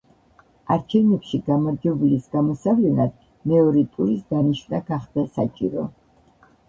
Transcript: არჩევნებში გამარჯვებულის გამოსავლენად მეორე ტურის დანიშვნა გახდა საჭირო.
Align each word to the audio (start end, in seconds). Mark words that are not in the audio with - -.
არჩევნებში 0.75 1.39
გამარჯვებულის 1.49 2.25
გამოსავლენად 2.37 3.13
მეორე 3.55 3.87
ტურის 3.93 4.27
დანიშვნა 4.35 4.81
გახდა 4.93 5.27
საჭირო. 5.37 5.85